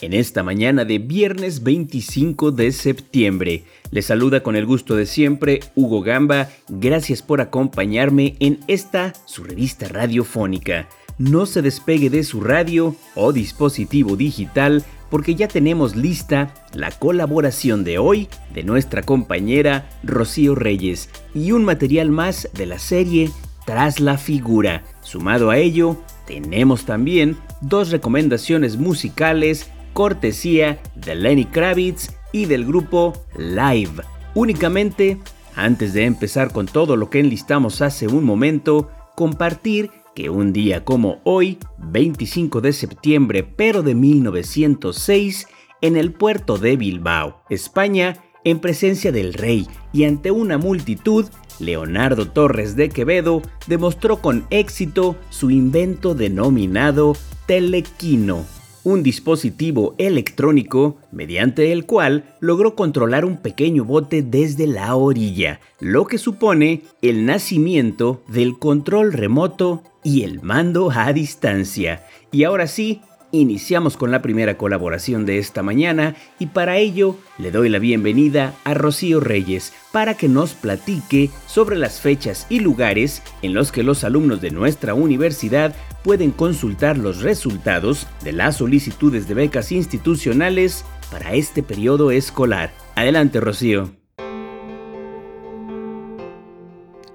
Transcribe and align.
en 0.00 0.12
esta 0.12 0.42
mañana 0.42 0.84
de 0.84 0.98
viernes 0.98 1.62
25 1.62 2.50
de 2.50 2.72
septiembre. 2.72 3.64
Les 3.90 4.06
saluda 4.06 4.42
con 4.42 4.56
el 4.56 4.66
gusto 4.66 4.96
de 4.96 5.06
siempre 5.06 5.60
Hugo 5.74 6.02
Gamba. 6.02 6.48
Gracias 6.68 7.22
por 7.22 7.40
acompañarme 7.40 8.34
en 8.40 8.58
esta 8.66 9.12
su 9.24 9.44
revista 9.44 9.88
radiofónica. 9.88 10.88
No 11.16 11.46
se 11.46 11.62
despegue 11.62 12.10
de 12.10 12.24
su 12.24 12.40
radio 12.40 12.96
o 13.14 13.32
dispositivo 13.32 14.16
digital 14.16 14.84
porque 15.10 15.36
ya 15.36 15.46
tenemos 15.46 15.94
lista 15.94 16.52
la 16.72 16.90
colaboración 16.90 17.84
de 17.84 17.98
hoy 17.98 18.28
de 18.52 18.64
nuestra 18.64 19.02
compañera 19.02 19.88
Rocío 20.02 20.56
Reyes 20.56 21.08
y 21.34 21.52
un 21.52 21.64
material 21.64 22.10
más 22.10 22.48
de 22.52 22.66
la 22.66 22.80
serie 22.80 23.30
Tras 23.64 24.00
la 24.00 24.18
figura. 24.18 24.84
Sumado 25.00 25.50
a 25.50 25.56
ello, 25.56 25.96
tenemos 26.26 26.84
también 26.84 27.38
dos 27.62 27.90
recomendaciones 27.90 28.76
musicales 28.76 29.70
cortesía 29.94 30.82
de 30.96 31.14
Lenny 31.14 31.46
Kravitz 31.46 32.12
y 32.32 32.44
del 32.44 32.66
grupo 32.66 33.14
Live. 33.38 34.02
Únicamente, 34.34 35.18
antes 35.54 35.94
de 35.94 36.04
empezar 36.04 36.52
con 36.52 36.66
todo 36.66 36.96
lo 36.96 37.08
que 37.08 37.20
enlistamos 37.20 37.80
hace 37.80 38.08
un 38.08 38.24
momento, 38.24 38.90
compartir 39.14 39.90
que 40.14 40.28
un 40.28 40.52
día 40.52 40.84
como 40.84 41.20
hoy, 41.24 41.58
25 41.78 42.60
de 42.60 42.72
septiembre 42.72 43.44
pero 43.44 43.82
de 43.82 43.94
1906, 43.94 45.46
en 45.80 45.96
el 45.96 46.12
puerto 46.12 46.58
de 46.58 46.76
Bilbao, 46.76 47.42
España, 47.48 48.16
en 48.42 48.58
presencia 48.58 49.12
del 49.12 49.32
rey 49.32 49.68
y 49.92 50.04
ante 50.04 50.30
una 50.30 50.58
multitud, 50.58 51.26
Leonardo 51.60 52.28
Torres 52.28 52.74
de 52.74 52.88
Quevedo 52.88 53.42
demostró 53.68 54.20
con 54.20 54.44
éxito 54.50 55.16
su 55.30 55.50
invento 55.50 56.14
denominado 56.16 57.16
telequino 57.46 58.44
un 58.84 59.02
dispositivo 59.02 59.94
electrónico 59.98 60.98
mediante 61.10 61.72
el 61.72 61.86
cual 61.86 62.36
logró 62.40 62.76
controlar 62.76 63.24
un 63.24 63.38
pequeño 63.38 63.84
bote 63.84 64.22
desde 64.22 64.66
la 64.66 64.94
orilla, 64.94 65.60
lo 65.80 66.06
que 66.06 66.18
supone 66.18 66.82
el 67.02 67.26
nacimiento 67.26 68.22
del 68.28 68.58
control 68.58 69.12
remoto 69.12 69.82
y 70.04 70.22
el 70.22 70.42
mando 70.42 70.90
a 70.90 71.12
distancia. 71.12 72.06
Y 72.30 72.44
ahora 72.44 72.66
sí, 72.66 73.00
iniciamos 73.40 73.96
con 73.96 74.10
la 74.10 74.22
primera 74.22 74.56
colaboración 74.56 75.26
de 75.26 75.38
esta 75.38 75.62
mañana 75.62 76.14
y 76.38 76.46
para 76.46 76.78
ello 76.78 77.16
le 77.38 77.50
doy 77.50 77.68
la 77.68 77.78
bienvenida 77.78 78.54
a 78.64 78.74
Rocío 78.74 79.20
Reyes 79.20 79.72
para 79.92 80.14
que 80.14 80.28
nos 80.28 80.54
platique 80.54 81.30
sobre 81.46 81.76
las 81.76 82.00
fechas 82.00 82.46
y 82.48 82.60
lugares 82.60 83.22
en 83.42 83.54
los 83.54 83.72
que 83.72 83.82
los 83.82 84.04
alumnos 84.04 84.40
de 84.40 84.50
nuestra 84.50 84.94
universidad 84.94 85.74
pueden 86.02 86.30
consultar 86.30 86.98
los 86.98 87.22
resultados 87.22 88.06
de 88.22 88.32
las 88.32 88.58
solicitudes 88.58 89.26
de 89.26 89.34
becas 89.34 89.72
institucionales 89.72 90.84
para 91.10 91.34
este 91.34 91.62
periodo 91.62 92.10
escolar. 92.10 92.72
Adelante, 92.94 93.40
Rocío. 93.40 93.90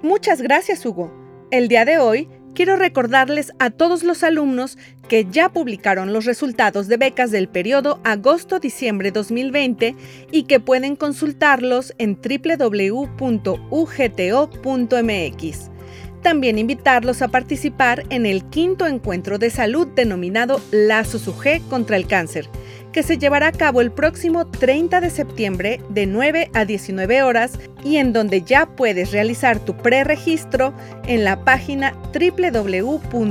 Muchas 0.01 0.41
gracias, 0.41 0.85
Hugo. 0.85 1.11
El 1.51 1.67
día 1.67 1.85
de 1.85 1.99
hoy 1.99 2.27
quiero 2.59 2.75
recordarles 2.75 3.53
a 3.59 3.69
todos 3.69 4.03
los 4.03 4.21
alumnos 4.21 4.77
que 5.07 5.25
ya 5.31 5.47
publicaron 5.47 6.11
los 6.11 6.25
resultados 6.25 6.89
de 6.89 6.97
becas 6.97 7.31
del 7.31 7.47
periodo 7.47 8.01
agosto-diciembre 8.03 9.11
2020 9.11 9.95
y 10.29 10.43
que 10.43 10.59
pueden 10.59 10.97
consultarlos 10.97 11.93
en 11.99 12.19
www.ugto.mx. 12.21 12.99
También 16.21 16.59
invitarlos 16.59 17.21
a 17.21 17.29
participar 17.29 18.03
en 18.09 18.25
el 18.25 18.43
quinto 18.49 18.87
encuentro 18.87 19.37
de 19.37 19.51
salud 19.51 19.87
denominado 19.95 20.59
Lazos 20.71 21.29
UG 21.29 21.65
contra 21.69 21.95
el 21.95 22.07
cáncer, 22.07 22.49
que 22.91 23.03
se 23.03 23.17
llevará 23.17 23.47
a 23.47 23.51
cabo 23.51 23.81
el 23.81 23.91
próximo 23.91 24.45
30 24.45 25.01
de 25.01 25.09
septiembre 25.09 25.81
de 25.89 26.05
9 26.05 26.51
a 26.53 26.65
19 26.65 27.23
horas 27.23 27.59
y 27.83 27.97
en 27.97 28.13
donde 28.13 28.41
ya 28.41 28.65
puedes 28.65 29.11
realizar 29.11 29.59
tu 29.59 29.75
preregistro 29.75 30.73
en 31.05 31.23
la 31.23 31.43
página 31.43 31.93
www.ugto.mx. 32.13 33.29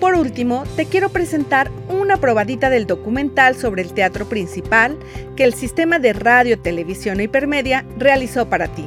Por 0.00 0.14
último, 0.14 0.64
te 0.76 0.86
quiero 0.86 1.10
presentar 1.10 1.70
una 1.90 2.16
probadita 2.16 2.70
del 2.70 2.86
documental 2.86 3.54
sobre 3.54 3.82
el 3.82 3.92
teatro 3.92 4.26
principal 4.26 4.98
que 5.36 5.44
el 5.44 5.52
sistema 5.52 5.98
de 5.98 6.14
radio, 6.14 6.58
televisión 6.58 7.20
e 7.20 7.24
hipermedia 7.24 7.84
realizó 7.98 8.48
para 8.48 8.68
ti. 8.68 8.86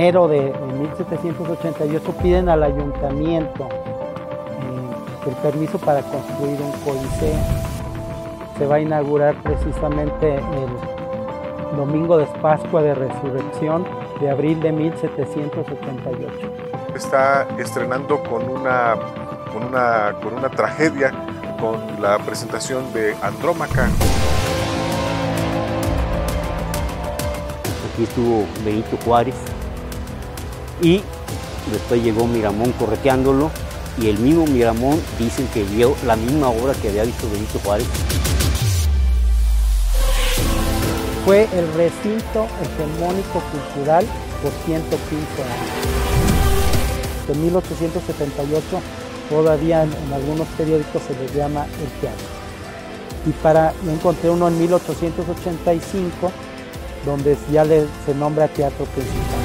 Enero 0.00 0.28
de, 0.28 0.50
1788 0.78 2.12
piden 2.22 2.48
al 2.48 2.62
ayuntamiento 2.62 3.68
eh, 3.68 5.28
el 5.28 5.34
permiso 5.36 5.78
para 5.78 6.00
construir 6.00 6.58
un 6.58 6.72
coliseo. 6.80 7.38
Se 8.56 8.66
va 8.66 8.76
a 8.76 8.80
inaugurar 8.80 9.34
precisamente 9.42 10.36
el 10.36 11.76
domingo 11.76 12.16
de 12.16 12.24
Pascua 12.40 12.80
de 12.80 12.94
Resurrección 12.94 13.84
de 14.20 14.30
abril 14.30 14.60
de 14.60 14.72
1788. 14.72 16.30
Está 16.96 17.46
estrenando 17.58 18.22
con 18.22 18.48
una, 18.48 18.94
con 19.52 19.64
una, 19.64 20.14
con 20.22 20.32
una 20.32 20.48
tragedia, 20.48 21.12
con 21.60 22.00
la 22.00 22.18
presentación 22.18 22.90
de 22.94 23.14
Andrómaca. 23.20 23.90
Aquí 27.92 28.04
estuvo 28.04 28.46
Benito 28.64 28.96
Juárez, 29.04 29.34
y 30.82 31.02
después 31.70 32.02
llegó 32.02 32.26
Miramón 32.26 32.72
correteándolo 32.72 33.50
y 34.00 34.08
el 34.08 34.18
mismo 34.18 34.46
Miramón 34.46 35.00
dicen 35.18 35.46
que 35.48 35.64
vio 35.64 35.94
la 36.06 36.16
misma 36.16 36.48
obra 36.48 36.74
que 36.74 36.88
había 36.88 37.04
visto 37.04 37.28
Benito 37.30 37.58
Juárez. 37.64 37.86
Fue 41.24 41.48
el 41.52 41.72
recinto 41.74 42.46
hegemónico 42.62 43.42
cultural 43.52 44.06
por 44.42 44.52
115 44.64 45.42
años. 45.42 45.90
En 47.28 47.42
1878 47.42 48.80
todavía 49.28 49.84
en, 49.84 49.92
algunos 50.12 50.48
periódicos 50.48 51.02
se 51.02 51.14
le 51.14 51.32
llama 51.38 51.66
el 51.66 52.00
teatro. 52.00 52.26
Y 53.26 53.30
para, 53.42 53.72
encontré 53.86 54.30
uno 54.30 54.48
en 54.48 54.58
1885 54.58 56.32
donde 57.04 57.36
ya 57.52 57.64
se 57.64 58.14
nombra 58.14 58.48
teatro 58.48 58.86
principal 58.86 59.39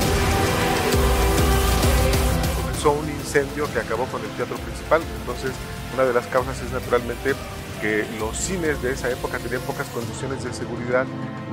un 2.91 3.09
incendio 3.09 3.72
que 3.73 3.79
acabó 3.79 4.06
con 4.06 4.22
el 4.22 4.29
teatro 4.31 4.57
principal. 4.57 5.01
Entonces, 5.22 5.51
una 5.94 6.03
de 6.03 6.13
las 6.13 6.28
causas 6.28 6.62
es 6.62 6.72
naturalmente 6.72 7.34
que 7.81 8.06
los 8.19 8.38
cines 8.38 8.81
de 8.81 8.94
esa 8.94 9.09
época 9.09 9.38
tenían 9.40 9.62
pocas 9.62 9.88
condiciones 9.88 10.44
de 10.44 10.53
seguridad, 10.53 11.06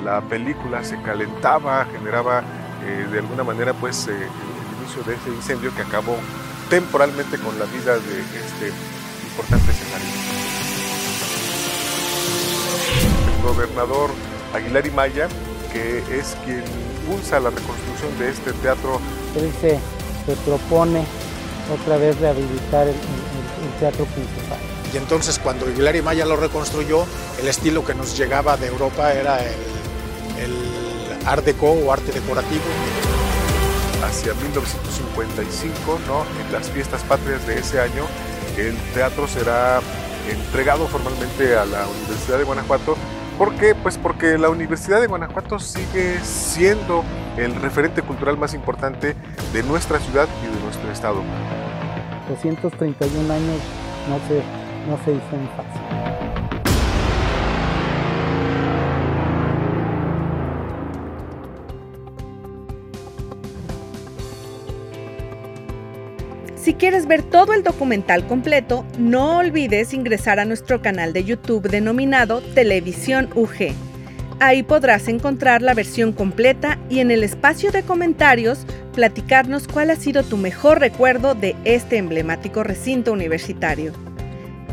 la 0.04 0.20
película 0.20 0.84
se 0.84 1.00
calentaba, 1.02 1.84
generaba 1.86 2.42
eh, 2.84 3.06
de 3.10 3.18
alguna 3.18 3.44
manera 3.44 3.74
pues 3.74 4.08
eh, 4.08 4.12
el 4.12 4.78
inicio 4.80 5.02
de 5.04 5.14
ese 5.14 5.30
incendio 5.30 5.74
que 5.74 5.82
acabó 5.82 6.16
temporalmente 6.70 7.38
con 7.38 7.58
la 7.58 7.64
vida 7.66 7.94
de 7.94 8.20
este 8.20 8.72
importante 9.28 9.70
escenario. 9.70 10.08
El 13.36 13.42
gobernador 13.42 14.10
Aguilar 14.54 14.86
y 14.86 14.90
Maya, 14.90 15.28
que 15.72 15.98
es 16.18 16.36
quien 16.44 16.64
impulsa 17.02 17.40
la 17.40 17.50
reconstrucción 17.50 18.18
de 18.18 18.30
este 18.30 18.52
teatro. 18.54 19.00
Se, 19.60 19.78
se 20.26 20.36
propone 20.44 21.04
otra 21.70 21.96
vez 21.96 22.18
rehabilitar 22.20 22.88
el, 22.88 22.94
teatro 23.78 24.04
principal. 24.06 24.58
Y 24.92 24.96
entonces 24.96 25.38
cuando 25.38 25.66
Aguilar 25.66 26.00
Maya 26.02 26.24
lo 26.24 26.36
reconstruyó, 26.36 27.06
el 27.40 27.48
estilo 27.48 27.84
que 27.84 27.94
nos 27.94 28.16
llegaba 28.16 28.56
de 28.56 28.66
Europa 28.66 29.12
era 29.12 29.38
el, 29.38 29.54
el 30.38 31.26
Art 31.26 31.44
Deco 31.44 31.70
o 31.70 31.92
arte 31.92 32.12
decorativo. 32.12 32.62
Hacia 34.04 34.34
1955, 34.34 36.00
¿no? 36.06 36.24
en 36.44 36.52
las 36.52 36.68
fiestas 36.70 37.02
patrias 37.04 37.46
de 37.46 37.58
ese 37.58 37.80
año, 37.80 38.04
el 38.56 38.76
teatro 38.94 39.26
será 39.26 39.80
entregado 40.28 40.86
formalmente 40.86 41.56
a 41.56 41.64
la 41.64 41.86
Universidad 41.86 42.38
de 42.38 42.44
Guanajuato. 42.44 42.96
¿Por 43.38 43.54
qué? 43.56 43.74
Pues 43.74 43.98
porque 43.98 44.38
la 44.38 44.50
Universidad 44.50 45.00
de 45.00 45.06
Guanajuato 45.06 45.58
sigue 45.58 46.20
siendo 46.22 47.04
el 47.36 47.54
referente 47.54 48.02
cultural 48.02 48.36
más 48.36 48.54
importante 48.54 49.14
de 49.52 49.62
nuestra 49.62 49.98
ciudad 49.98 50.28
y 50.42 50.54
de 50.54 50.62
nuestro 50.62 50.90
estado. 50.90 51.22
231 52.28 53.32
años 53.32 53.60
no 54.08 54.18
se, 54.28 54.42
no 54.88 55.04
se 55.04 55.12
hizo 55.12 55.36
muy 55.36 55.48
fácil. 55.56 56.12
Si 66.62 66.74
quieres 66.74 67.08
ver 67.08 67.24
todo 67.24 67.54
el 67.54 67.64
documental 67.64 68.24
completo, 68.28 68.84
no 68.96 69.38
olvides 69.38 69.92
ingresar 69.92 70.38
a 70.38 70.44
nuestro 70.44 70.80
canal 70.80 71.12
de 71.12 71.24
YouTube 71.24 71.68
denominado 71.68 72.40
Televisión 72.40 73.28
UG. 73.34 73.91
Ahí 74.44 74.64
podrás 74.64 75.06
encontrar 75.06 75.62
la 75.62 75.72
versión 75.72 76.10
completa 76.10 76.76
y 76.90 76.98
en 76.98 77.12
el 77.12 77.22
espacio 77.22 77.70
de 77.70 77.84
comentarios 77.84 78.66
platicarnos 78.92 79.68
cuál 79.68 79.90
ha 79.90 79.94
sido 79.94 80.24
tu 80.24 80.36
mejor 80.36 80.80
recuerdo 80.80 81.36
de 81.36 81.54
este 81.64 81.96
emblemático 81.96 82.64
recinto 82.64 83.12
universitario. 83.12 83.92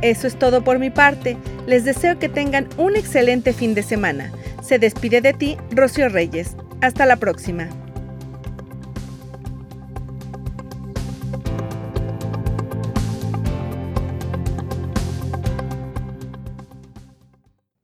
Eso 0.01 0.25
es 0.25 0.39
todo 0.39 0.63
por 0.63 0.79
mi 0.79 0.89
parte. 0.89 1.37
Les 1.67 1.85
deseo 1.85 2.17
que 2.17 2.29
tengan 2.29 2.67
un 2.77 2.95
excelente 2.95 3.53
fin 3.53 3.75
de 3.75 3.83
semana. 3.83 4.31
Se 4.63 4.79
despide 4.79 5.21
de 5.21 5.33
ti, 5.33 5.55
Rocío 5.69 6.09
Reyes. 6.09 6.55
Hasta 6.81 7.05
la 7.05 7.17
próxima. 7.17 7.69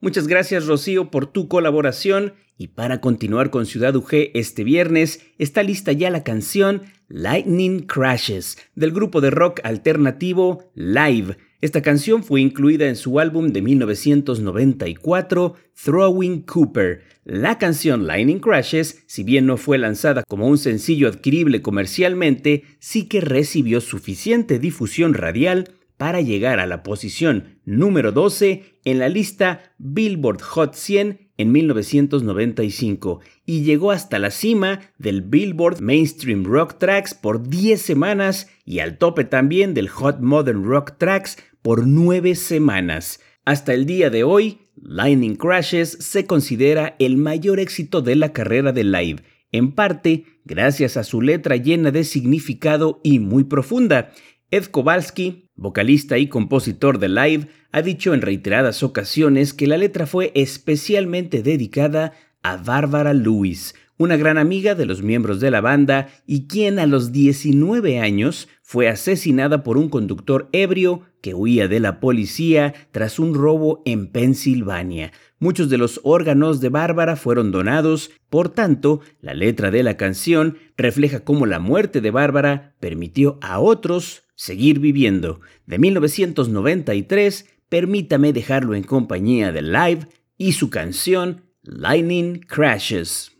Muchas 0.05 0.27
gracias 0.27 0.67
Rocío 0.67 1.09
por 1.09 1.25
tu 1.25 1.47
colaboración 1.47 2.35
y 2.59 2.67
para 2.67 3.01
continuar 3.01 3.49
con 3.49 3.65
Ciudad 3.65 3.95
UG 3.95 4.29
este 4.35 4.63
viernes 4.63 5.19
está 5.39 5.63
lista 5.63 5.93
ya 5.93 6.11
la 6.11 6.23
canción 6.23 6.83
Lightning 7.07 7.87
Crashes 7.87 8.59
del 8.75 8.91
grupo 8.91 9.19
de 9.19 9.31
rock 9.31 9.61
alternativo 9.63 10.69
Live. 10.75 11.37
Esta 11.59 11.81
canción 11.81 12.23
fue 12.23 12.41
incluida 12.41 12.87
en 12.87 12.97
su 12.97 13.19
álbum 13.19 13.47
de 13.47 13.63
1994 13.63 15.55
Throwing 15.73 16.43
Cooper. 16.43 17.01
La 17.23 17.57
canción 17.57 18.05
Lightning 18.05 18.37
Crashes, 18.37 19.01
si 19.07 19.23
bien 19.23 19.47
no 19.47 19.57
fue 19.57 19.79
lanzada 19.79 20.21
como 20.27 20.47
un 20.47 20.59
sencillo 20.59 21.07
adquirible 21.07 21.63
comercialmente, 21.63 22.61
sí 22.77 23.07
que 23.07 23.21
recibió 23.21 23.81
suficiente 23.81 24.59
difusión 24.59 25.15
radial 25.15 25.71
para 25.97 26.21
llegar 26.21 26.59
a 26.59 26.65
la 26.65 26.83
posición 26.83 27.59
número 27.65 28.11
12 28.11 28.79
en 28.83 28.99
la 28.99 29.09
lista 29.09 29.73
Billboard 29.77 30.41
Hot 30.41 30.73
100 30.73 31.29
en 31.37 31.51
1995 31.51 33.21
y 33.45 33.63
llegó 33.63 33.91
hasta 33.91 34.19
la 34.19 34.31
cima 34.31 34.81
del 34.97 35.21
Billboard 35.21 35.81
Mainstream 35.81 36.45
Rock 36.45 36.77
Tracks 36.77 37.13
por 37.13 37.47
10 37.47 37.81
semanas 37.81 38.49
y 38.65 38.79
al 38.79 38.97
tope 38.97 39.25
también 39.25 39.73
del 39.73 39.89
Hot 39.89 40.19
Modern 40.19 40.63
Rock 40.63 40.97
Tracks 40.97 41.37
por 41.61 41.87
9 41.87 42.35
semanas. 42.35 43.19
Hasta 43.45 43.73
el 43.73 43.85
día 43.85 44.09
de 44.09 44.23
hoy, 44.23 44.59
Lightning 44.81 45.35
Crashes 45.35 45.97
se 45.99 46.25
considera 46.25 46.95
el 46.99 47.17
mayor 47.17 47.59
éxito 47.59 48.01
de 48.01 48.15
la 48.15 48.33
carrera 48.33 48.71
de 48.71 48.83
Live, 48.83 49.23
en 49.51 49.71
parte 49.71 50.25
gracias 50.43 50.97
a 50.97 51.03
su 51.03 51.21
letra 51.21 51.55
llena 51.55 51.91
de 51.91 52.03
significado 52.03 52.99
y 53.03 53.19
muy 53.19 53.45
profunda. 53.45 54.11
Ed 54.51 54.65
Kowalski, 54.65 55.44
vocalista 55.55 56.17
y 56.17 56.27
compositor 56.27 56.99
de 56.99 57.09
Live, 57.09 57.47
ha 57.71 57.81
dicho 57.81 58.13
en 58.13 58.21
reiteradas 58.21 58.83
ocasiones 58.83 59.53
que 59.53 59.67
la 59.67 59.77
letra 59.77 60.05
fue 60.05 60.31
especialmente 60.35 61.43
dedicada 61.43 62.13
a 62.43 62.57
Barbara 62.57 63.13
Lewis, 63.13 63.75
una 63.97 64.17
gran 64.17 64.37
amiga 64.37 64.75
de 64.75 64.85
los 64.85 65.01
miembros 65.01 65.39
de 65.39 65.51
la 65.51 65.61
banda 65.61 66.09
y 66.27 66.47
quien 66.47 66.79
a 66.79 66.85
los 66.85 67.11
19 67.11 67.99
años 67.99 68.49
fue 68.61 68.89
asesinada 68.89 69.63
por 69.63 69.77
un 69.77 69.89
conductor 69.89 70.49
ebrio 70.51 71.01
que 71.21 71.33
huía 71.33 71.67
de 71.67 71.79
la 71.79 71.99
policía 71.99 72.73
tras 72.91 73.19
un 73.19 73.33
robo 73.33 73.81
en 73.85 74.07
Pensilvania. 74.07 75.11
Muchos 75.39 75.69
de 75.69 75.77
los 75.77 76.01
órganos 76.03 76.59
de 76.61 76.69
Bárbara 76.69 77.15
fueron 77.15 77.51
donados, 77.51 78.11
por 78.29 78.49
tanto, 78.49 79.01
la 79.21 79.33
letra 79.33 79.71
de 79.71 79.83
la 79.83 79.97
canción 79.97 80.57
refleja 80.77 81.21
cómo 81.21 81.45
la 81.45 81.59
muerte 81.59 82.01
de 82.01 82.11
Bárbara 82.11 82.75
permitió 82.79 83.39
a 83.41 83.59
otros 83.59 84.24
seguir 84.35 84.79
viviendo. 84.79 85.41
De 85.65 85.79
1993, 85.79 87.45
permítame 87.69 88.33
dejarlo 88.33 88.75
en 88.75 88.83
compañía 88.83 89.51
de 89.51 89.61
Live 89.61 90.07
y 90.37 90.53
su 90.53 90.69
canción 90.69 91.43
Lightning 91.63 92.39
Crashes. 92.39 93.34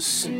Johnson. 0.00 0.39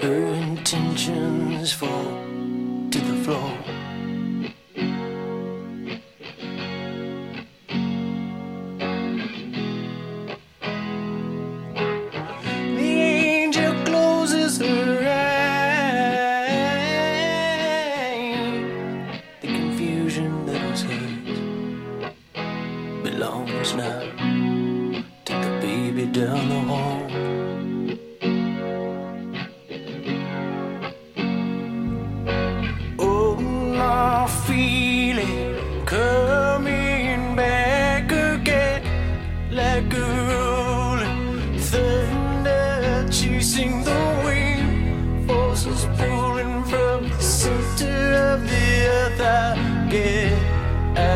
her 0.00 0.26
intentions 0.34 1.72
for 1.72 2.17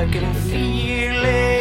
I 0.03 0.07
can 0.11 0.35
feel 0.35 1.25
it. 1.25 1.52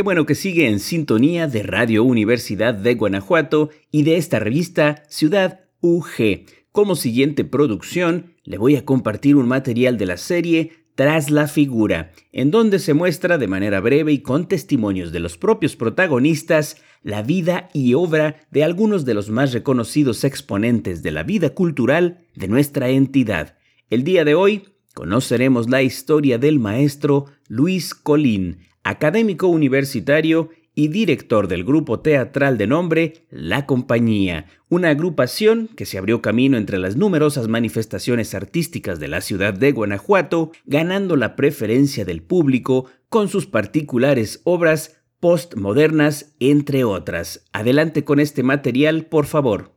Qué 0.00 0.04
bueno 0.04 0.24
que 0.24 0.34
sigue 0.34 0.66
en 0.66 0.80
sintonía 0.80 1.46
de 1.46 1.62
Radio 1.62 2.04
Universidad 2.04 2.72
de 2.72 2.94
Guanajuato 2.94 3.68
y 3.92 4.02
de 4.02 4.16
esta 4.16 4.38
revista 4.38 5.02
Ciudad 5.10 5.60
UG. 5.82 6.46
Como 6.72 6.96
siguiente 6.96 7.44
producción, 7.44 8.32
le 8.44 8.56
voy 8.56 8.76
a 8.76 8.86
compartir 8.86 9.36
un 9.36 9.46
material 9.46 9.98
de 9.98 10.06
la 10.06 10.16
serie 10.16 10.72
Tras 10.94 11.28
la 11.28 11.48
figura, 11.48 12.12
en 12.32 12.50
donde 12.50 12.78
se 12.78 12.94
muestra 12.94 13.36
de 13.36 13.46
manera 13.46 13.80
breve 13.80 14.10
y 14.12 14.20
con 14.20 14.48
testimonios 14.48 15.12
de 15.12 15.20
los 15.20 15.36
propios 15.36 15.76
protagonistas 15.76 16.78
la 17.02 17.20
vida 17.20 17.68
y 17.74 17.92
obra 17.92 18.36
de 18.50 18.64
algunos 18.64 19.04
de 19.04 19.12
los 19.12 19.28
más 19.28 19.52
reconocidos 19.52 20.24
exponentes 20.24 21.02
de 21.02 21.10
la 21.10 21.24
vida 21.24 21.50
cultural 21.50 22.24
de 22.34 22.48
nuestra 22.48 22.88
entidad. 22.88 23.58
El 23.90 24.04
día 24.04 24.24
de 24.24 24.34
hoy 24.34 24.62
conoceremos 24.94 25.68
la 25.68 25.82
historia 25.82 26.38
del 26.38 26.58
maestro 26.58 27.26
Luis 27.48 27.94
Colín, 27.94 28.69
académico 28.90 29.46
universitario 29.48 30.50
y 30.74 30.88
director 30.88 31.48
del 31.48 31.64
grupo 31.64 32.00
teatral 32.00 32.56
de 32.56 32.66
nombre 32.66 33.26
La 33.30 33.66
Compañía, 33.66 34.46
una 34.68 34.90
agrupación 34.90 35.68
que 35.76 35.84
se 35.84 35.98
abrió 35.98 36.22
camino 36.22 36.56
entre 36.56 36.78
las 36.78 36.96
numerosas 36.96 37.48
manifestaciones 37.48 38.34
artísticas 38.34 39.00
de 39.00 39.08
la 39.08 39.20
ciudad 39.20 39.52
de 39.52 39.72
Guanajuato, 39.72 40.52
ganando 40.64 41.16
la 41.16 41.36
preferencia 41.36 42.04
del 42.04 42.22
público 42.22 42.86
con 43.08 43.28
sus 43.28 43.46
particulares 43.46 44.40
obras 44.44 44.96
postmodernas, 45.18 46.34
entre 46.40 46.84
otras. 46.84 47.44
Adelante 47.52 48.04
con 48.04 48.20
este 48.20 48.42
material, 48.42 49.06
por 49.06 49.26
favor. 49.26 49.72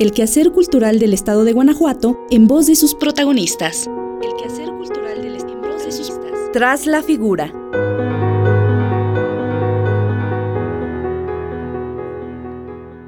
El 0.00 0.10
quehacer 0.12 0.50
cultural 0.50 0.98
del 0.98 1.14
estado 1.14 1.44
de 1.44 1.52
Guanajuato 1.52 2.18
en 2.30 2.46
voz 2.48 2.66
de 2.66 2.76
sus 2.76 2.94
protagonistas. 2.94 3.88
Tras 6.56 6.86
la 6.86 7.02
figura. 7.02 7.52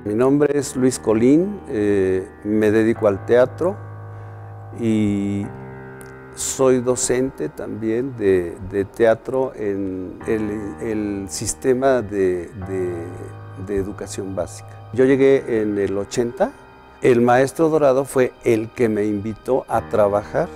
Mi 0.04 0.14
nombre 0.14 0.58
es 0.58 0.76
Luis 0.76 0.98
Colín, 0.98 1.58
eh, 1.70 2.28
me 2.44 2.70
dedico 2.70 3.08
al 3.08 3.24
teatro 3.24 3.74
y 4.78 5.46
soy 6.34 6.80
docente 6.80 7.48
también 7.48 8.14
de, 8.18 8.86
teatro 8.94 9.54
en 9.56 10.18
el, 10.26 11.30
sistema 11.30 12.02
de, 12.02 12.50
de, 13.66 13.76
educación 13.76 14.36
básica. 14.36 14.90
Yo 14.92 15.06
llegué 15.06 15.62
en 15.62 15.78
el 15.78 15.96
80. 15.96 16.52
El 17.00 17.22
maestro 17.22 17.70
Dorado 17.70 18.04
fue 18.04 18.34
el 18.44 18.68
que 18.72 18.90
me 18.90 19.06
invitó 19.06 19.64
a 19.68 19.88
trabajar 19.88 20.50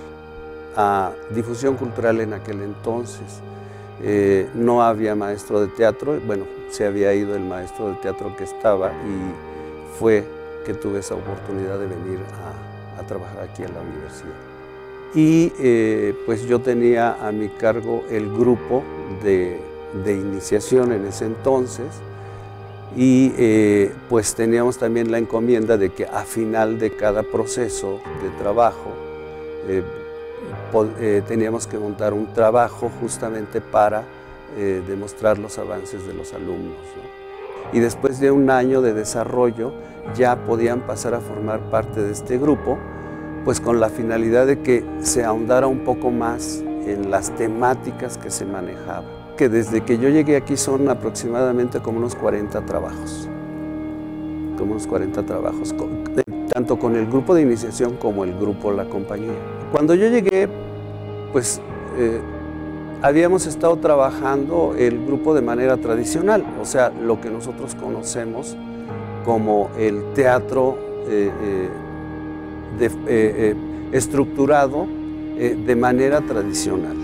a 0.75 1.11
difusión 1.29 1.75
cultural 1.75 2.21
en 2.21 2.33
aquel 2.33 2.61
entonces. 2.61 3.41
Eh, 4.01 4.49
no 4.53 4.83
había 4.83 5.15
maestro 5.15 5.61
de 5.61 5.67
teatro, 5.67 6.19
bueno, 6.25 6.45
se 6.69 6.85
había 6.85 7.13
ido 7.13 7.35
el 7.35 7.43
maestro 7.43 7.89
de 7.89 7.95
teatro 7.95 8.35
que 8.35 8.43
estaba 8.43 8.91
y 8.91 9.97
fue 9.99 10.25
que 10.65 10.73
tuve 10.73 10.99
esa 10.99 11.15
oportunidad 11.15 11.77
de 11.79 11.87
venir 11.87 12.19
a, 12.97 12.99
a 12.99 13.05
trabajar 13.05 13.43
aquí 13.43 13.63
en 13.63 13.73
la 13.73 13.81
universidad 13.81 14.53
y 15.15 15.51
eh, 15.59 16.15
pues 16.25 16.45
yo 16.47 16.59
tenía 16.59 17.27
a 17.27 17.31
mi 17.31 17.49
cargo 17.49 18.03
el 18.09 18.29
grupo 18.29 18.83
de, 19.23 19.59
iniciación 20.05 20.91
en 20.91 21.05
ese 21.05 21.25
entonces 21.25 21.85
y 22.97 23.31
eh, 23.37 23.91
pues 24.09 24.33
teníamos 24.33 24.77
también 24.77 25.11
la 25.11 25.19
encomienda 25.19 25.77
de 25.77 25.91
que 25.91 26.05
a 26.05 26.23
final 26.23 26.79
de 26.79 26.91
cada 26.91 27.21
proceso 27.21 27.99
de 28.23 28.29
trabajo 28.41 28.91
eh, 30.99 31.21
teníamos 31.27 31.67
que 31.67 31.77
montar 31.77 32.13
un 32.13 32.33
trabajo 32.33 32.91
justamente 32.99 33.61
para 33.61 34.03
demostrar 34.55 35.39
los 35.39 35.57
avances 35.57 36.05
de 36.05 36.13
los 36.13 36.31
alumnos. 36.31 36.77
Y 37.71 37.79
después 37.79 38.19
de 38.19 38.29
un 38.29 38.51
año 38.51 38.83
de 38.83 38.93
desarrollo 38.93 39.73
ya 40.15 40.35
podían 40.45 40.81
pasar 40.81 41.15
a 41.15 41.21
formar 41.21 41.59
parte 41.71 42.03
de 42.03 42.11
este 42.11 42.37
grupo 42.37 42.77
pues 43.45 43.59
con 43.59 43.79
la 43.79 43.89
finalidad 43.89 44.47
de 44.47 44.61
que 44.61 44.85
se 45.01 45.23
ahondara 45.23 45.67
un 45.67 45.79
poco 45.79 46.11
más 46.11 46.63
en 46.85 47.11
las 47.11 47.31
temáticas 47.31 48.17
que 48.17 48.31
se 48.31 48.45
manejaban. 48.45 49.05
Que 49.37 49.49
desde 49.49 49.81
que 49.81 49.97
yo 49.97 50.09
llegué 50.09 50.35
aquí 50.35 50.55
son 50.57 50.89
aproximadamente 50.89 51.79
como 51.79 51.97
unos 51.97 52.15
40 52.15 52.65
trabajos, 52.65 53.27
como 54.57 54.71
unos 54.71 54.87
40 54.87 55.23
trabajos, 55.23 55.73
tanto 56.49 56.77
con 56.77 56.95
el 56.95 57.07
grupo 57.07 57.33
de 57.33 57.41
iniciación 57.41 57.97
como 57.97 58.23
el 58.23 58.37
grupo 58.37 58.71
La 58.71 58.85
Compañía. 58.85 59.33
Cuando 59.73 59.95
yo 59.95 60.07
llegué, 60.07 60.47
pues 61.31 61.59
eh, 61.97 62.19
habíamos 63.01 63.47
estado 63.47 63.75
trabajando 63.77 64.75
el 64.77 65.03
grupo 65.03 65.33
de 65.33 65.41
manera 65.41 65.77
tradicional, 65.77 66.45
o 66.61 66.65
sea, 66.65 66.91
lo 66.91 67.19
que 67.19 67.31
nosotros 67.31 67.73
conocemos 67.73 68.55
como 69.25 69.71
el 69.75 70.13
teatro 70.13 70.77
eh, 71.07 71.31
eh, 72.79 73.55
estructurado 73.91 74.85
de 75.39 75.75
manera 75.75 76.21
tradicional. 76.21 76.95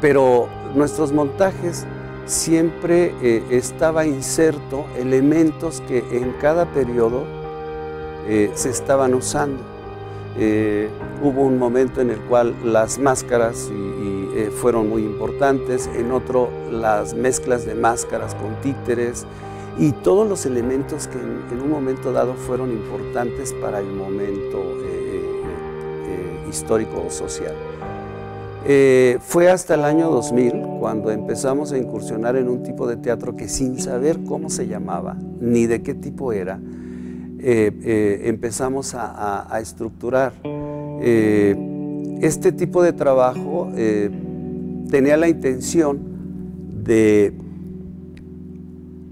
pero 0.00 0.48
nuestros 0.74 1.12
montajes 1.12 1.84
siempre 2.24 3.12
estaba 3.50 4.06
inserto 4.06 4.86
elementos 4.98 5.82
que 5.86 5.98
en 6.12 6.32
cada 6.40 6.64
periodo 6.64 7.24
se 8.54 8.70
estaban 8.70 9.12
usando. 9.12 9.73
Hubo 10.36 11.42
un 11.42 11.58
momento 11.58 12.00
en 12.00 12.10
el 12.10 12.18
cual 12.20 12.54
las 12.64 12.98
máscaras 12.98 13.70
fueron 14.60 14.88
muy 14.88 15.02
importantes, 15.02 15.88
en 15.94 16.10
otro 16.10 16.48
las 16.70 17.14
mezclas 17.14 17.64
de 17.64 17.74
máscaras 17.74 18.34
con 18.34 18.60
títeres, 18.60 19.26
y 19.78 19.92
todos 19.92 20.28
los 20.28 20.46
elementos 20.46 21.08
que 21.08 21.18
en, 21.18 21.60
un 21.60 21.70
momento 21.70 22.12
dado 22.12 22.34
fueron 22.34 22.70
importantes 22.70 23.52
para 23.54 23.80
el 23.80 23.86
momento 23.86 24.58
eh, 24.58 24.84
eh, 24.84 25.44
eh, 26.06 26.48
histórico 26.48 27.04
o 27.06 27.10
social. 27.10 27.54
fue 29.20 29.50
hasta 29.50 29.74
el 29.74 29.84
año 29.84 30.10
2000 30.10 30.78
cuando 30.78 31.10
empezamos 31.10 31.72
a 31.72 31.78
incursionar 31.78 32.36
en 32.36 32.48
un 32.48 32.62
tipo 32.62 32.86
de 32.86 32.96
teatro 32.96 33.36
que 33.36 33.48
sin 33.48 33.78
saber 33.80 34.20
cómo 34.24 34.48
se 34.48 34.66
llamaba 34.66 35.16
ni 35.40 35.66
de 35.66 35.82
qué 35.82 35.94
tipo 35.94 36.32
era, 36.32 36.60
empezamos 37.44 38.94
a, 38.94 39.58
estructurar. 39.60 40.32
este 41.02 42.52
tipo 42.52 42.82
de 42.82 42.92
trabajo 42.92 43.70
tenía 44.90 45.16
la 45.16 45.28
intención 45.28 45.98
de 46.84 47.34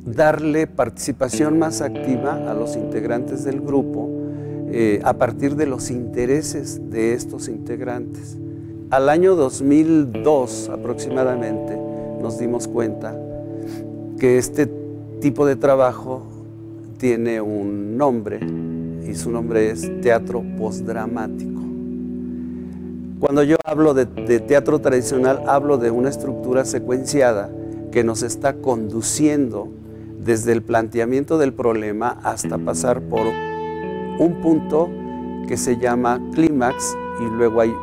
darle 0.05 0.67
participación 0.67 1.59
más 1.59 1.81
activa 1.81 2.51
a 2.51 2.55
los 2.55 2.77
integrantes 2.77 3.45
del 3.45 3.61
grupo 3.61 4.09
eh, 4.71 5.01
a 5.05 5.15
partir 5.15 5.57
de 5.57 5.67
los 5.67 5.91
intereses 5.91 6.91
de 6.91 7.13
estos 7.15 7.49
integrantes. 7.49 8.37
Al 8.91 9.09
año 9.09 9.37
2002 9.37 10.71
aproximadamente 10.71 11.79
nos 12.21 12.39
dimos 12.39 12.69
cuenta 12.69 13.15
que 14.19 14.39
este 14.39 14.69
tipo 15.21 15.47
de 15.47 15.57
trabajo 15.57 16.23
tiene 17.03 17.41
un 17.41 17.97
nombre 17.97 18.39
y 18.39 19.17
su 19.17 19.33
nombre 19.33 19.73
es 19.73 19.91
teatro 20.03 20.41
postdramático. 20.57 21.61
Cuando 23.19 23.43
yo 23.43 23.57
hablo 23.65 23.93
de 23.93 24.07
teatro 24.07 24.79
tradicional, 24.81 25.43
hablo 25.49 25.79
de 25.79 25.91
una 25.91 26.11
estructura 26.11 26.65
secuenciada 26.65 27.51
que 27.91 28.05
nos 28.05 28.23
está 28.23 28.55
conduciendo 28.55 29.69
desde 30.25 30.53
el 30.53 30.63
planteamiento 30.63 31.39
del 31.39 31.53
problema 31.53 32.21
hasta 32.23 32.57
pasar 32.59 33.01
por 33.01 33.27
un 33.27 34.39
punto 34.41 34.89
que 35.49 35.57
se 35.57 35.79
llama 35.79 36.21
clímax 36.33 36.97
y 37.21 37.37
luego 37.37 37.63
hay 37.63 37.75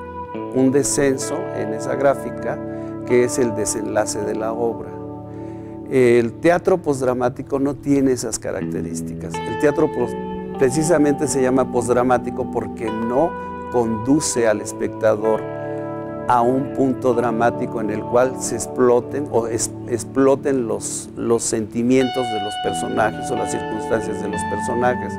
un 0.55 0.71
descenso 0.71 1.35
en 1.57 1.73
esa 1.73 1.95
gráfica 1.95 2.57
que 3.05 3.25
es 3.25 3.37
el 3.37 3.53
desenlace 3.53 4.21
de 4.21 4.35
la 4.35 4.53
obra. 4.53 4.98
El 5.89 6.33
teatro 6.33 6.77
postdramático 6.77 7.59
no 7.59 7.75
tiene 7.75 8.11
esas 8.11 8.37
características. 8.37 9.33
El 9.33 9.59
teatro 9.59 9.89
precisamente 10.57 11.27
se 11.27 11.41
llama 11.41 11.71
postdramático 11.71 12.51
porque 12.51 12.91
no 12.91 13.31
conduce 13.71 14.47
al 14.47 14.61
espectador 14.61 15.41
a 16.27 16.41
un 16.41 16.73
punto 16.73 17.15
dramático 17.15 17.81
en 17.81 17.89
el 17.89 18.03
cual 18.03 18.35
se 18.39 18.53
exploten 18.53 19.27
o 19.31 19.47
exploten 19.47 20.67
los, 20.67 21.09
los 21.15 21.41
sentimientos 21.41 22.23
de 22.23 22.39
los 22.39 22.53
personajes 22.63 23.31
o 23.31 23.35
las 23.35 23.51
circunstancias 23.51 24.21
de 24.21 24.29
los 24.29 24.41
personajes. 24.51 25.13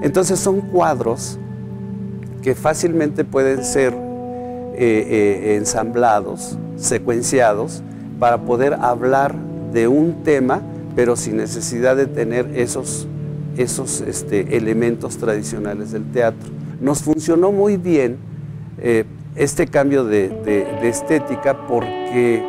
Entonces 0.00 0.40
son 0.40 0.62
cuadros 0.62 1.38
que 2.40 2.54
fácilmente 2.54 3.24
pueden 3.24 3.62
ser 3.64 3.92
eh, 3.92 3.98
eh, 4.78 5.56
ensamblados, 5.56 6.56
secuenciados, 6.76 7.82
para 8.18 8.38
poder 8.38 8.74
hablar 8.80 9.34
de 9.72 9.88
un 9.88 10.22
tema, 10.22 10.60
pero 10.96 11.16
sin 11.16 11.36
necesidad 11.36 11.96
de 11.96 12.06
tener 12.06 12.50
esos, 12.54 13.06
esos 13.56 14.00
este, 14.00 14.56
elementos 14.56 15.16
tradicionales 15.18 15.92
del 15.92 16.10
teatro. 16.10 16.50
Nos 16.80 17.02
funcionó 17.02 17.52
muy 17.52 17.76
bien 17.76 18.18
eh, 18.78 19.04
este 19.36 19.66
cambio 19.66 20.04
de, 20.04 20.66
estética 20.82 21.66
porque 21.66 22.42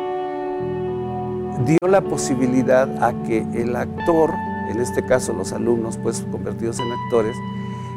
dio 1.66 1.88
la 1.88 2.00
posibilidad 2.00 3.02
a 3.02 3.22
que 3.22 3.46
el 3.54 3.76
actor, 3.76 4.30
en 4.70 4.80
este 4.80 5.04
caso 5.04 5.32
los 5.32 5.52
alumnos 5.52 5.98
pues 6.02 6.26
convertidos 6.30 6.80
en 6.80 6.90
actores, 6.90 7.36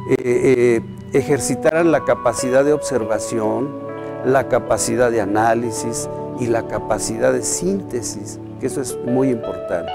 eh, 0.10 0.16
eh, 0.24 0.82
ejercitaran 1.14 1.92
la 1.92 2.04
capacidad 2.04 2.64
de 2.64 2.74
observación, 2.74 3.70
la 4.26 4.48
capacidad 4.50 5.10
de 5.10 5.22
análisis 5.22 6.10
y 6.40 6.48
la 6.48 6.68
capacidad 6.68 7.34
de 7.34 7.42
síntesis, 7.42 8.40
eso 8.66 8.82
es 8.82 8.98
muy 9.06 9.30
importante. 9.30 9.92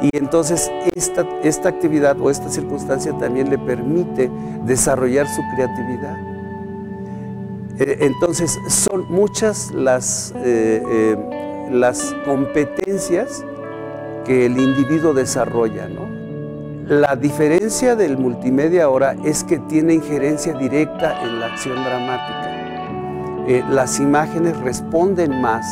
Y 0.00 0.16
entonces 0.16 0.70
esta, 0.94 1.26
esta 1.42 1.68
actividad 1.68 2.20
o 2.20 2.30
esta 2.30 2.48
circunstancia 2.48 3.16
también 3.18 3.48
le 3.48 3.58
permite 3.58 4.30
desarrollar 4.64 5.26
su 5.26 5.40
creatividad. 5.54 6.34
Eh, 7.78 7.98
entonces 8.00 8.58
son 8.68 9.10
muchas 9.10 9.72
las, 9.72 10.32
eh, 10.44 10.82
eh, 10.86 11.16
las 11.72 12.14
competencias 12.24 13.44
que 14.24 14.46
el 14.46 14.58
individuo 14.58 15.12
desarrolla. 15.12 15.88
La 16.86 17.16
diferencia 17.16 17.96
del 17.96 18.16
multimedia 18.16 18.84
ahora 18.84 19.16
es 19.24 19.42
que 19.42 19.58
tiene 19.58 19.94
injerencia 19.94 20.52
directa 20.52 21.22
en 21.22 21.40
la 21.40 21.46
acción 21.46 21.82
dramática. 21.82 22.50
las 23.70 24.00
imágenes 24.00 24.56
responden 24.60 25.42
más 25.42 25.66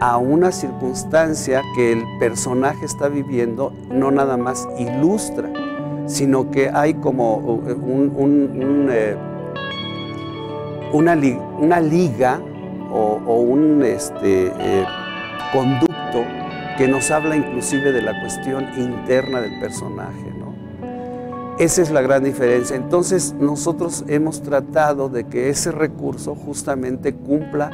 a 0.00 0.16
una 0.16 0.50
circunstancia 0.50 1.62
que 1.76 1.92
el 1.92 2.04
personaje 2.18 2.86
está 2.86 3.08
viviendo, 3.08 3.72
no 3.90 4.10
nada 4.10 4.36
más 4.36 4.66
ilustra, 4.78 5.50
sino 6.06 6.50
que 6.50 6.70
hay 6.70 6.94
como 6.94 7.36
un 7.36 8.10
una, 10.92 11.14
una 11.58 11.80
liga 11.80 12.40
o, 12.92 13.40
un 13.40 13.82
este, 13.84 14.52
eh, 14.58 14.86
conducto 15.52 16.24
que 16.76 16.88
nos 16.88 17.10
habla 17.10 17.36
inclusive 17.36 17.92
de 17.92 18.02
la 18.02 18.20
cuestión 18.20 18.66
interna 18.76 19.40
del 19.40 19.60
personaje. 19.60 20.32
¿no? 20.38 20.54
Esa 21.58 21.82
es 21.82 21.90
la 21.90 22.00
gran 22.00 22.24
diferencia. 22.24 22.74
Entonces 22.74 23.34
nosotros 23.38 24.04
hemos 24.08 24.42
tratado 24.42 25.08
de 25.08 25.24
que 25.24 25.48
ese 25.50 25.70
recurso 25.70 26.34
justamente 26.34 27.14
cumpla 27.14 27.70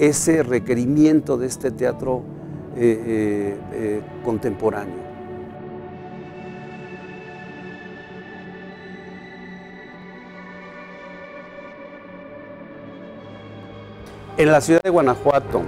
ese 0.00 0.42
requerimiento 0.42 1.36
de 1.36 1.46
este 1.46 1.70
teatro 1.70 2.22
eh, 2.76 3.56
eh, 3.72 4.00
contemporáneo. 4.24 5.10
En 14.38 14.50
la 14.50 14.62
ciudad 14.62 14.80
de 14.82 14.88
Guanajuato 14.88 15.60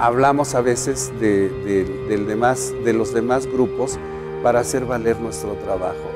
hablamos 0.00 0.56
a 0.56 0.60
veces 0.60 1.12
de, 1.20 2.92
los 2.92 3.14
demás 3.14 3.46
grupos 3.46 3.96
para 4.42 4.58
hacer 4.58 4.84
valer 4.86 5.20
nuestro 5.20 5.52
trabajo. 5.54 6.10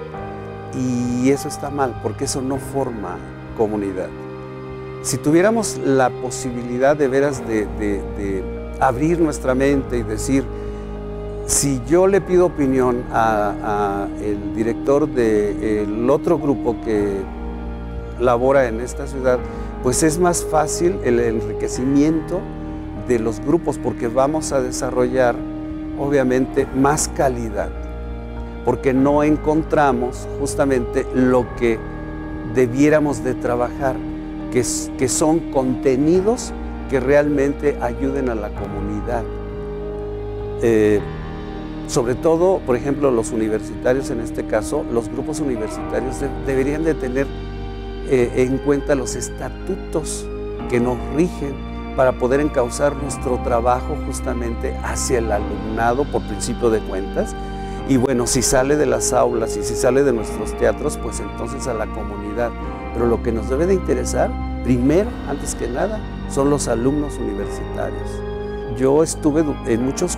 Y 0.75 1.31
eso 1.31 1.47
está 1.47 1.71
mal, 1.71 2.01
porque 2.03 2.25
eso 2.25 2.43
no 2.43 2.57
forma 2.57 3.19
comunidad. 3.57 4.09
Si 5.07 5.19
tuviéramos 5.19 5.79
la 5.85 6.11
posibilidad 6.11 6.97
de 6.97 7.07
veras 7.07 7.41
de, 7.47 8.43
abrir 8.81 9.21
nuestra 9.21 9.55
mente 9.55 9.99
y 9.99 10.03
decir, 10.03 10.43
si 11.47 11.81
yo 11.87 12.09
le 12.09 12.21
pido 12.21 12.47
opinión 12.47 13.05
al 13.13 14.09
director 14.57 15.09
del 15.09 16.11
otro 16.11 16.41
grupo 16.41 16.75
que 16.85 17.19
labora 18.19 18.67
en 18.67 18.81
esta 18.81 19.07
ciudad, 19.07 19.39
pues 19.85 20.03
es 20.03 20.19
más 20.19 20.45
fácil 20.45 20.99
el 21.05 21.21
enriquecimiento 21.21 22.41
de 23.07 23.21
los 23.21 23.39
grupos 23.39 23.79
porque 23.79 24.09
vamos 24.09 24.51
a 24.51 24.61
desarrollar 24.61 25.37
obviamente 26.01 26.67
más 26.75 27.07
calidad, 27.07 27.71
porque 28.65 28.93
no 28.93 29.23
encontramos 29.23 30.27
justamente 30.41 31.07
lo 31.15 31.47
que 31.55 31.79
debiéramos 32.57 33.23
de 33.23 33.35
trabajar, 33.35 33.95
que, 34.53 35.09
son 35.09 35.41
contenidos 35.51 36.53
que 36.89 37.01
realmente 37.01 37.77
ayuden 37.81 38.29
a 38.29 38.35
la 38.35 38.51
comunidad. 38.51 39.25
Eh, 40.63 41.01
sobre 41.89 42.15
todo, 42.15 42.61
por 42.67 42.77
ejemplo, 42.77 43.11
los 43.11 43.31
universitarios 43.31 44.11
en 44.11 44.21
este 44.21 44.45
caso, 44.47 44.85
los 44.93 45.09
grupos 45.09 45.41
universitarios 45.41 46.17
deberían 46.47 46.85
de 46.85 46.95
tener 46.95 47.27
eh, 48.09 48.33
en 48.37 48.59
cuenta 48.59 48.95
los 48.95 49.15
estatutos 49.15 50.27
que 50.69 50.81
nos 50.81 50.97
rigen 51.15 51.55
para 51.97 52.13
poder 52.13 52.41
encauzar 52.41 52.95
nuestro 52.97 53.41
trabajo 53.43 53.97
justamente 54.05 54.77
hacia 54.83 55.19
el 55.19 55.33
alumnado 55.33 56.05
por 56.05 56.23
principio 56.23 56.71
de 56.71 56.81
cuentas. 56.81 57.35
Y 57.89 57.97
bueno, 57.97 58.27
si 58.27 58.43
sale 58.43 58.77
de 58.77 58.87
las 58.87 59.13
aulas 59.13 59.57
y 59.57 59.63
si 59.63 59.75
sale 59.75 60.03
de 60.03 60.13
nuestros 60.13 60.57
teatros, 60.59 60.99
pues 60.99 61.21
entonces 61.21 61.67
a 61.67 61.75
la 61.75 61.87
comunidad. 61.87 62.51
Pero 62.97 63.09
lo 63.09 63.23
que 63.23 63.31
nos 63.31 63.51
debe 63.51 63.67
de 63.67 63.75
interesar, 63.75 64.31
primero, 64.65 65.11
antes 65.29 65.55
que 65.55 65.69
nada, 65.69 66.01
son 66.31 66.49
los 66.49 66.67
alumnos 66.67 67.19
universitarios. 67.19 68.11
Yo 68.77 69.03
estuve 69.03 69.45
en 69.67 69.85
muchos 69.85 70.17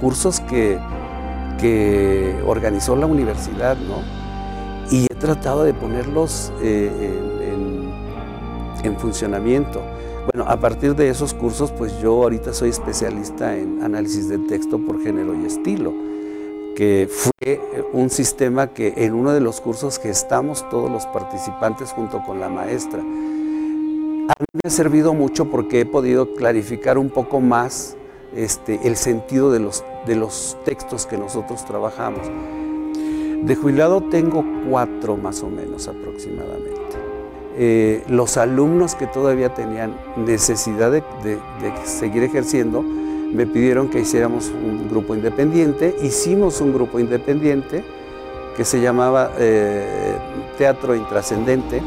cursos 0.00 0.40
que, 0.40 0.78
que 1.58 2.40
organizó 2.46 2.94
la 2.94 3.06
universidad, 3.06 3.76
¿no? 3.76 4.26
y 4.90 5.04
he 5.04 5.14
tratado 5.14 5.64
de 5.64 5.74
ponerlos 5.74 6.52
eh, 6.62 6.90
en, 7.42 8.96
funcionamiento. 8.98 9.82
Bueno, 10.32 10.48
a 10.48 10.60
partir 10.60 10.94
de 10.94 11.08
esos 11.08 11.34
cursos, 11.34 11.72
pues 11.72 11.98
yo 12.00 12.22
ahorita 12.22 12.52
soy 12.52 12.68
especialista 12.68 13.56
en 13.56 13.82
análisis 13.82 14.28
de 14.28 14.38
texto 14.38 14.78
por 14.78 15.02
género 15.02 15.34
y 15.34 15.44
estilo, 15.44 15.92
que 16.76 17.08
fue 17.10 17.60
un 17.94 18.10
sistema 18.10 18.68
que 18.68 18.92
en 18.98 19.14
uno 19.14 19.32
de 19.32 19.40
los 19.40 19.62
cursos 19.62 19.98
que 19.98 20.10
estamos 20.10 20.68
todos 20.68 20.90
los 20.90 21.06
participantes 21.06 21.90
junto 21.92 22.22
con 22.22 22.38
la 22.38 22.50
maestra. 22.50 23.00
A 23.00 23.04
mí 23.04 24.46
me 24.52 24.60
ha 24.62 24.70
servido 24.70 25.14
mucho 25.14 25.46
porque 25.46 25.80
he 25.80 25.86
podido 25.86 26.34
clarificar 26.34 26.98
un 26.98 27.08
poco 27.08 27.40
más 27.40 27.96
este, 28.34 28.78
el 28.84 28.96
sentido 28.96 29.50
de 29.50 29.60
los, 29.60 29.84
de 30.06 30.16
los 30.16 30.58
textos 30.66 31.06
que 31.06 31.16
nosotros 31.16 31.64
trabajamos. 31.64 32.28
De 33.42 33.56
jubilado 33.56 34.02
tengo 34.02 34.44
cuatro 34.68 35.16
más 35.16 35.42
o 35.42 35.48
menos 35.48 35.88
aproximadamente. 35.88 36.76
Eh, 37.58 38.04
los 38.08 38.36
alumnos 38.36 38.94
que 38.94 39.06
todavía 39.06 39.54
tenían 39.54 39.96
necesidad 40.16 40.92
de, 40.92 41.02
seguir 41.86 42.22
ejerciendo 42.22 42.84
me 43.32 43.46
pidieron 43.46 43.88
que 43.88 44.00
hiciéramos 44.00 44.48
un 44.50 44.88
grupo 44.88 45.14
independiente. 45.14 45.96
Hicimos 46.02 46.60
un 46.60 46.72
grupo 46.72 46.98
independiente 46.98 47.84
que 48.56 48.64
se 48.64 48.80
llamaba 48.80 49.32
eh, 49.38 50.16
Teatro 50.56 50.94
Intrascendente 50.94 51.82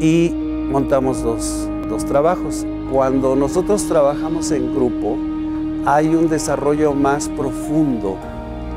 y 0.00 0.30
montamos 0.70 1.22
dos, 1.22 1.68
dos 1.88 2.04
trabajos. 2.04 2.66
Cuando 2.90 3.34
nosotros 3.34 3.86
trabajamos 3.88 4.50
en 4.52 4.74
grupo 4.74 5.16
hay 5.84 6.14
un 6.14 6.28
desarrollo 6.28 6.92
más 6.94 7.28
profundo. 7.28 8.16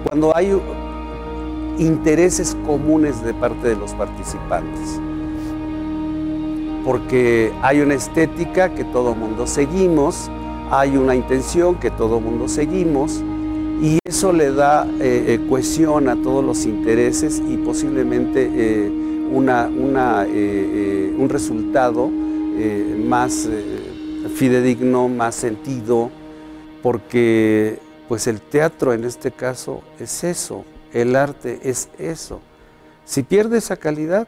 Cuando 0.03 0.35
hay 0.35 0.59
intereses 1.77 2.55
comunes 2.65 3.23
de 3.23 3.33
parte 3.33 3.69
de 3.69 3.75
los 3.75 3.93
participantes. 3.93 4.99
Porque 6.83 7.51
hay 7.61 7.81
una 7.81 7.95
estética 7.95 8.69
que 8.69 8.83
todo 8.83 9.15
mundo 9.15 9.47
seguimos, 9.47 10.29
hay 10.71 10.97
una 10.97 11.15
intención 11.15 11.75
que 11.75 11.91
todo 11.91 12.19
mundo 12.19 12.47
seguimos 12.47 13.21
y 13.81 13.99
eso 14.03 14.31
le 14.31 14.51
da 14.51 14.85
eh, 14.99 15.25
eh, 15.27 15.45
cohesión 15.49 16.09
a 16.09 16.15
todos 16.15 16.43
los 16.43 16.65
intereses 16.65 17.41
y 17.47 17.57
posiblemente 17.57 18.49
eh, 18.53 18.89
una, 19.31 19.67
un 19.67 21.27
resultado 21.29 22.09
más 23.05 23.49
fidedigno, 24.35 25.09
más 25.09 25.35
sentido, 25.35 26.09
porque 26.81 27.79
pues 28.07 28.27
el 28.27 28.39
teatro 28.39 28.93
en 28.93 29.03
este 29.03 29.31
caso 29.31 29.81
es 29.99 30.23
eso, 30.23 30.63
el 30.93 31.15
arte 31.15 31.59
es 31.63 31.89
eso. 31.99 32.39
Si 33.03 33.23
pierde 33.23 33.57
esa 33.57 33.75
calidad, 33.75 34.27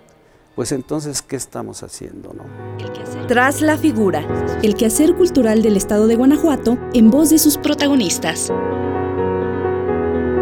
pues 0.57 0.71
entonces, 0.71 1.21
¿qué 1.21 1.35
estamos 1.35 1.83
haciendo? 1.83 2.33
No? 2.33 2.43
Tras 3.27 3.61
la 3.61 3.77
figura, 3.77 4.25
el 4.63 4.73
quehacer 4.73 5.13
cultural 5.13 5.61
del 5.61 5.77
estado 5.77 6.07
de 6.07 6.15
Guanajuato 6.15 6.79
en 6.95 7.11
voz 7.11 7.29
de 7.29 7.37
sus 7.37 7.59
protagonistas. 7.59 8.51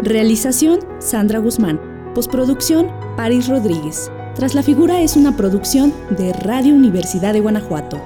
Realización, 0.02 0.78
Sandra 1.00 1.38
Guzmán. 1.38 2.12
Postproducción, 2.14 2.90
Paris 3.18 3.46
Rodríguez. 3.48 4.10
Tras 4.34 4.54
la 4.54 4.62
figura 4.62 5.02
es 5.02 5.16
una 5.16 5.36
producción 5.36 5.92
de 6.16 6.32
Radio 6.32 6.72
Universidad 6.72 7.34
de 7.34 7.40
Guanajuato. 7.40 8.00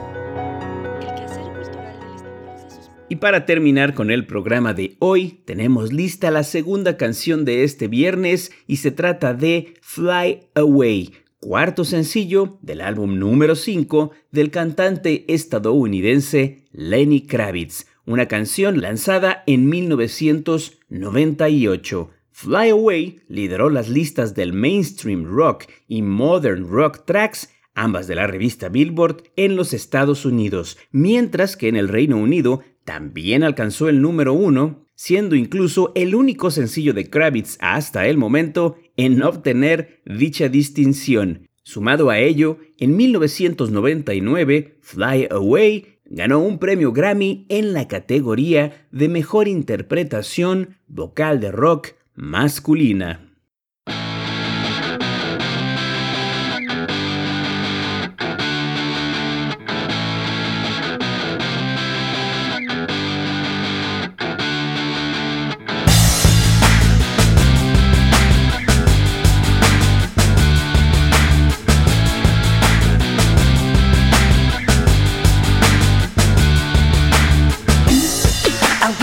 Y 3.08 3.16
para 3.16 3.46
terminar 3.46 3.94
con 3.94 4.10
el 4.10 4.26
programa 4.26 4.74
de 4.74 4.96
hoy, 4.98 5.42
tenemos 5.44 5.92
lista 5.92 6.32
la 6.32 6.42
segunda 6.42 6.96
canción 6.96 7.44
de 7.44 7.62
este 7.62 7.86
viernes 7.86 8.50
y 8.66 8.78
se 8.78 8.90
trata 8.90 9.32
de 9.32 9.74
Fly 9.80 10.48
Away, 10.54 11.12
cuarto 11.40 11.84
sencillo 11.84 12.58
del 12.60 12.82
álbum 12.82 13.18
número 13.18 13.56
5 13.56 14.12
del 14.30 14.50
cantante 14.50 15.24
estadounidense 15.32 16.66
Lenny 16.70 17.26
Kravitz, 17.26 17.86
una 18.04 18.28
canción 18.28 18.80
lanzada 18.80 19.42
en 19.46 19.68
1998. 19.68 22.10
Fly 22.30 22.70
Away 22.70 23.22
lideró 23.28 23.70
las 23.70 23.88
listas 23.88 24.34
del 24.34 24.52
mainstream 24.52 25.24
rock 25.24 25.64
y 25.88 26.02
modern 26.02 26.70
rock 26.70 27.06
tracks 27.06 27.48
ambas 27.74 28.06
de 28.06 28.14
la 28.14 28.26
revista 28.26 28.68
Billboard 28.68 29.22
en 29.36 29.56
los 29.56 29.72
Estados 29.72 30.26
Unidos, 30.26 30.76
mientras 30.90 31.56
que 31.56 31.68
en 31.68 31.76
el 31.76 31.88
Reino 31.88 32.18
Unido 32.18 32.60
también 32.84 33.42
alcanzó 33.42 33.88
el 33.88 34.02
número 34.02 34.34
uno, 34.34 34.84
siendo 34.94 35.34
incluso 35.34 35.92
el 35.94 36.14
único 36.14 36.50
sencillo 36.50 36.92
de 36.92 37.08
Kravitz 37.08 37.56
hasta 37.60 38.06
el 38.06 38.18
momento 38.18 38.76
en 39.04 39.22
obtener 39.22 40.02
dicha 40.04 40.48
distinción. 40.48 41.48
Sumado 41.62 42.10
a 42.10 42.18
ello, 42.18 42.58
en 42.78 42.96
1999, 42.96 44.78
Fly 44.80 45.28
Away 45.30 46.00
ganó 46.04 46.40
un 46.40 46.58
premio 46.58 46.92
Grammy 46.92 47.46
en 47.48 47.72
la 47.72 47.88
categoría 47.88 48.86
de 48.90 49.08
Mejor 49.08 49.48
Interpretación 49.48 50.76
Vocal 50.86 51.40
de 51.40 51.50
Rock 51.50 51.94
Masculina. 52.14 53.29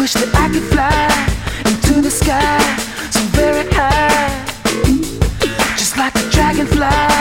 wish 0.08 0.24
that 0.24 0.34
I 0.36 0.48
could 0.48 0.64
fly 0.64 1.10
into 1.70 2.02
the 2.02 2.10
sky 2.10 2.60
so 3.12 3.20
very 3.36 3.68
high, 3.74 4.46
just 5.76 5.98
like 5.98 6.16
a 6.16 6.30
dragonfly. 6.30 7.17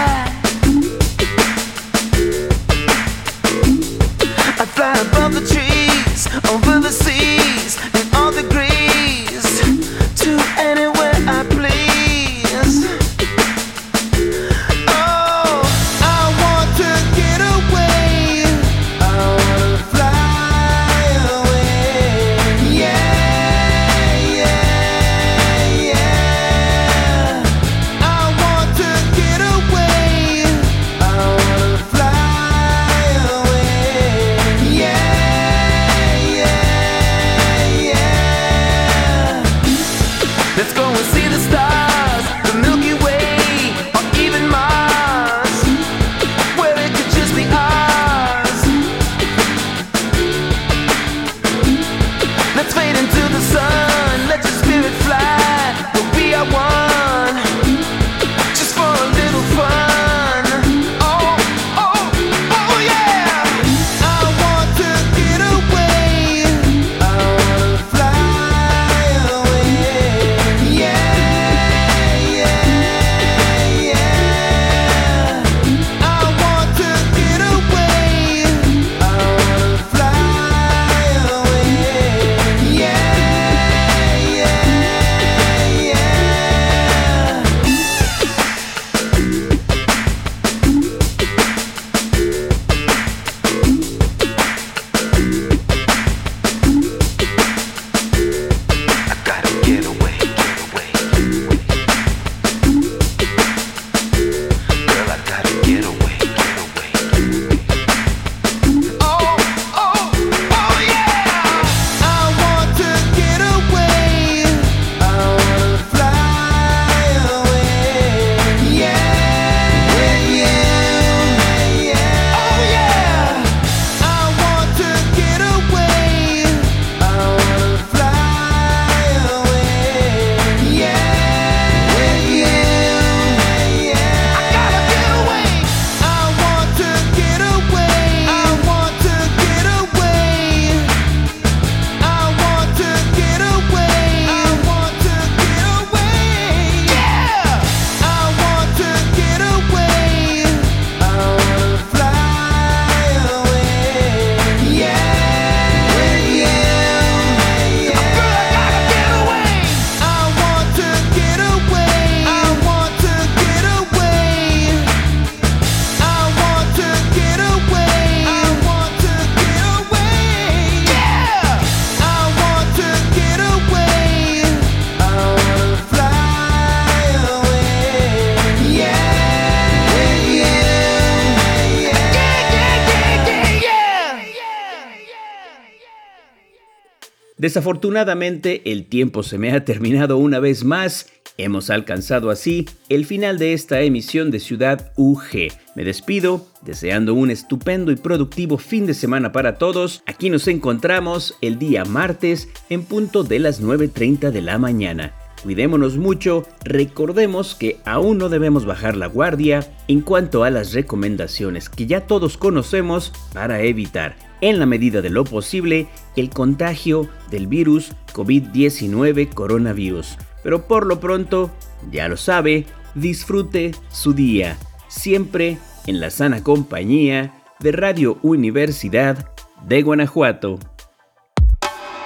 Desafortunadamente 187.46 188.72
el 188.72 188.86
tiempo 188.86 189.22
se 189.22 189.38
me 189.38 189.52
ha 189.52 189.64
terminado 189.64 190.18
una 190.18 190.40
vez 190.40 190.64
más. 190.64 191.06
Hemos 191.38 191.70
alcanzado 191.70 192.30
así 192.30 192.68
el 192.88 193.06
final 193.06 193.38
de 193.38 193.52
esta 193.52 193.82
emisión 193.82 194.32
de 194.32 194.40
Ciudad 194.40 194.90
UG. 194.96 195.52
Me 195.76 195.84
despido 195.84 196.44
deseando 196.62 197.14
un 197.14 197.30
estupendo 197.30 197.92
y 197.92 197.96
productivo 197.96 198.58
fin 198.58 198.84
de 198.84 198.94
semana 198.94 199.30
para 199.30 199.58
todos. 199.58 200.02
Aquí 200.06 200.28
nos 200.28 200.48
encontramos 200.48 201.36
el 201.40 201.56
día 201.56 201.84
martes 201.84 202.48
en 202.68 202.82
punto 202.82 203.22
de 203.22 203.38
las 203.38 203.62
9.30 203.62 204.32
de 204.32 204.42
la 204.42 204.58
mañana. 204.58 205.14
Cuidémonos 205.46 205.96
mucho, 205.96 206.44
recordemos 206.64 207.54
que 207.54 207.78
aún 207.84 208.18
no 208.18 208.28
debemos 208.28 208.66
bajar 208.66 208.96
la 208.96 209.06
guardia 209.06 209.64
en 209.86 210.00
cuanto 210.00 210.42
a 210.42 210.50
las 210.50 210.72
recomendaciones 210.72 211.68
que 211.68 211.86
ya 211.86 212.00
todos 212.00 212.36
conocemos 212.36 213.12
para 213.32 213.60
evitar 213.62 214.16
en 214.40 214.58
la 214.58 214.66
medida 214.66 215.02
de 215.02 215.10
lo 215.10 215.22
posible, 215.22 215.86
el 216.16 216.30
contagio 216.30 217.08
del 217.30 217.46
virus 217.46 217.92
COVID-19 218.12 219.32
coronavirus. 219.32 220.18
Pero 220.42 220.66
por 220.66 220.84
lo 220.84 220.98
pronto, 220.98 221.52
ya 221.92 222.08
lo 222.08 222.16
sabe, 222.16 222.66
disfrute 222.96 223.70
su 223.88 224.14
día. 224.14 224.58
siempre 224.88 225.58
en 225.86 226.00
la 226.00 226.10
sana 226.10 226.42
compañía 226.42 227.40
de 227.60 227.70
Radio 227.70 228.18
Universidad 228.22 229.30
de 229.64 229.82
Guanajuato. 229.82 230.58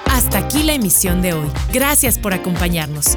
Hasta 0.04 0.36
aquí 0.36 0.62
la 0.62 0.74
emisión 0.74 1.22
de 1.22 1.32
hoy. 1.32 1.48
Gracias 1.72 2.18
por 2.18 2.34
acompañarnos. 2.34 3.16